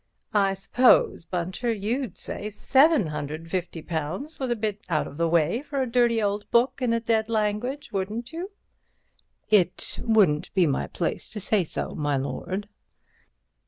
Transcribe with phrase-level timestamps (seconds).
[0.33, 5.85] I suppose, Bunter, you'd say £750 was a bit out of the way for a
[5.91, 8.49] dirty old book in a dead language, wouldn't you?"
[9.51, 12.67] "It wouldn't be my place to say so, my lord."